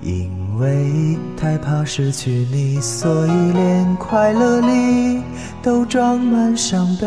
[0.00, 5.22] 因为太怕失去你，所以连快乐里
[5.60, 7.06] 都装满伤悲。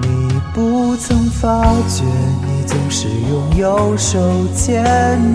[0.00, 4.20] 你不曾发觉，你总是用右手
[4.54, 4.80] 牵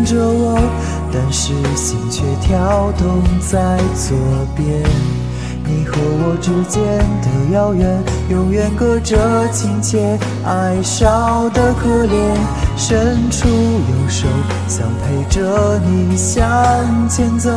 [0.06, 0.58] 着我，
[1.12, 4.18] 但是心却跳动在左
[4.56, 4.82] 边。
[5.68, 6.82] 你和我之间
[7.22, 9.18] 的遥远，永远隔着
[9.52, 12.36] 亲切，爱少的可怜。
[12.78, 14.28] 伸出右手，
[14.68, 16.44] 想陪着你向
[17.10, 17.50] 前走，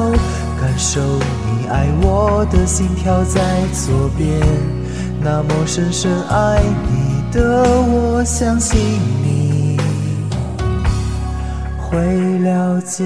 [0.61, 3.41] 感受你爱我的心跳在
[3.73, 4.41] 左边。
[5.20, 8.78] 那么深深爱你的我，相信
[9.25, 9.77] 你
[11.77, 11.98] 会
[12.39, 13.05] 了解。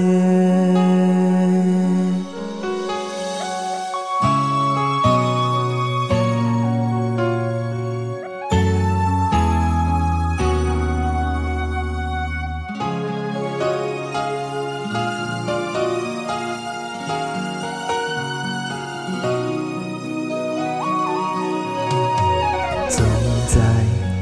[23.53, 23.59] 在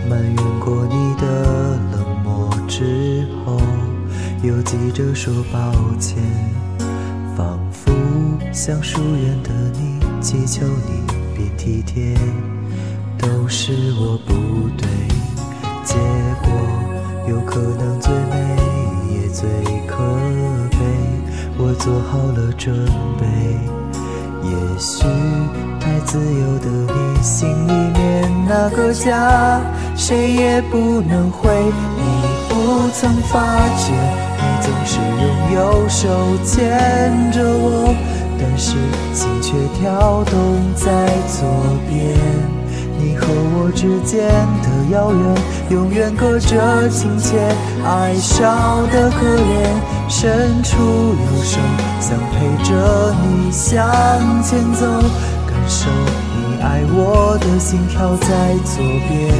[0.09, 3.61] 埋怨过你的冷漠之后，
[4.43, 6.21] 又急着说抱歉，
[7.33, 7.93] 仿佛
[8.51, 12.13] 像疏远的你，祈求你别体贴，
[13.17, 14.33] 都是我不
[14.77, 14.85] 对，
[15.85, 15.95] 结
[16.43, 16.51] 果
[17.29, 18.57] 有可能最美
[19.13, 19.47] 也最
[19.87, 19.95] 可
[20.71, 20.77] 悲，
[21.57, 22.75] 我做好了准
[23.17, 23.80] 备。
[24.43, 25.03] 也许
[25.79, 29.61] 太自由的你，心里面那个家，
[29.95, 31.49] 谁也不能回。
[31.97, 32.01] 你
[32.49, 33.39] 不曾发
[33.77, 33.91] 觉，
[34.37, 36.09] 你总是用右手
[36.43, 37.95] 牵着我，
[38.39, 38.75] 但是
[39.13, 41.47] 心却跳动在左
[41.87, 42.60] 边。
[43.01, 44.29] 你和我之间
[44.61, 45.35] 的遥远，
[45.71, 47.39] 永远隔着亲切，
[47.83, 48.45] 爱少
[48.91, 49.67] 的可怜。
[50.07, 51.57] 伸出右手，
[51.99, 53.89] 想陪着你向
[54.43, 54.85] 前走，
[55.47, 55.89] 感受
[56.35, 59.33] 你爱我的心跳在左边。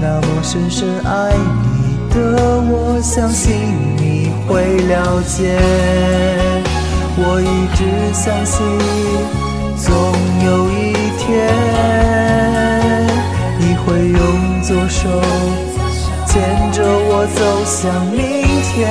[0.00, 3.52] 那么深深爱你的我，相信
[3.96, 5.58] 你会了解。
[7.20, 7.84] 我一直
[8.14, 8.56] 相信，
[9.76, 9.92] 总
[10.46, 10.67] 有
[17.80, 18.18] 向明
[18.62, 18.90] 天，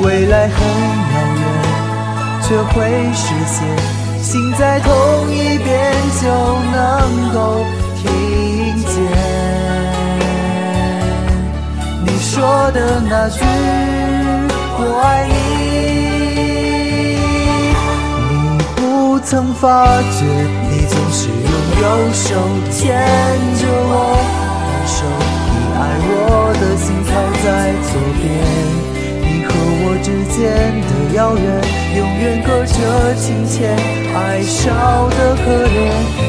[0.00, 1.44] 未来很遥远，
[2.42, 2.74] 却会
[3.14, 3.62] 实现。
[4.20, 4.90] 心在同
[5.30, 6.26] 一边就
[6.72, 7.64] 能够
[7.96, 8.02] 听
[8.76, 8.92] 见
[12.04, 13.38] 你说的那句
[14.78, 15.32] 我爱你。
[18.30, 18.34] 你
[18.74, 18.80] 不
[19.20, 20.24] 曾发觉，
[20.72, 21.52] 你总是用。
[21.82, 22.24] 右手
[22.70, 22.80] 牵
[23.58, 23.92] 着我，
[30.42, 30.50] 变
[30.82, 31.44] 得遥远，
[31.96, 33.68] 永远隔着亲切，
[34.12, 35.78] 爱少的可怜。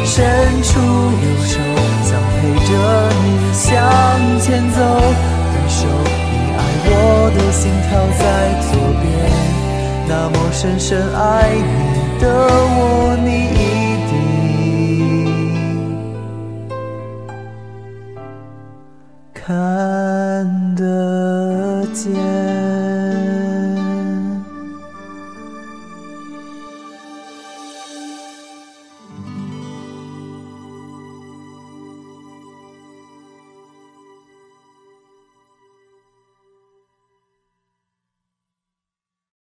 [0.06, 0.24] 伸
[0.62, 1.58] 出右手，
[2.04, 2.70] 想陪着
[3.24, 3.66] 你向
[4.40, 5.88] 前走，感受
[6.30, 6.96] 你爱我
[7.36, 8.24] 的心跳在
[8.70, 9.04] 左边。
[10.08, 13.53] 那么深深爱你的我，你。